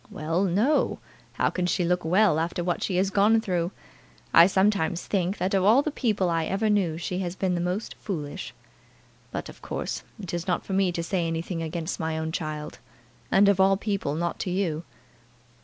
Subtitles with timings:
[0.09, 0.97] "Well; no:
[1.33, 3.69] how can she look well after what she has gone through?
[4.33, 7.61] I sometimes think, that of all the people I ever knew, she has been the
[7.61, 8.51] most foolish.
[9.29, 12.79] But, of course, it is not for me to say anything against my own child;
[13.29, 14.85] and, of all people, not to you."